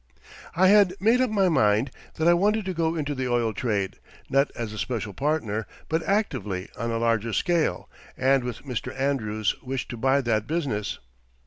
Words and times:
I 0.55 0.69
had 0.69 0.95
made 0.99 1.21
up 1.21 1.29
my 1.29 1.47
mind 1.47 1.91
that 2.15 2.27
I 2.27 2.33
wanted 2.33 2.65
to 2.65 2.73
go 2.73 2.95
into 2.95 3.13
the 3.13 3.27
oil 3.27 3.53
trade, 3.53 3.99
not 4.31 4.49
as 4.55 4.73
a 4.73 4.79
special 4.79 5.13
partner, 5.13 5.67
but 5.89 6.01
actively 6.01 6.69
on 6.75 6.89
a 6.89 6.97
larger 6.97 7.33
scale, 7.33 7.87
and 8.17 8.43
with 8.43 8.63
Mr. 8.65 8.99
Andrews 8.99 9.53
wished 9.61 9.89
to 9.89 9.97
buy 9.97 10.21
that 10.21 10.47
business. 10.47 10.97